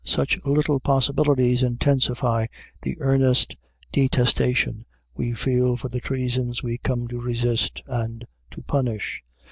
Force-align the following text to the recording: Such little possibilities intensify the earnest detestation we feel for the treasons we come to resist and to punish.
Such 0.03 0.43
little 0.43 0.79
possibilities 0.79 1.61
intensify 1.61 2.47
the 2.81 2.97
earnest 3.01 3.55
detestation 3.91 4.79
we 5.15 5.33
feel 5.33 5.77
for 5.77 5.89
the 5.89 5.99
treasons 5.99 6.63
we 6.63 6.79
come 6.79 7.07
to 7.09 7.21
resist 7.21 7.83
and 7.85 8.25
to 8.49 8.63
punish. 8.63 9.21